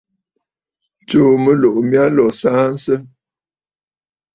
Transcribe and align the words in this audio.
Tsùù 1.07 1.31
mɨlùʼù 1.43 1.81
mya 1.89 2.03
lǒ 2.15 2.25
saansə! 2.39 2.95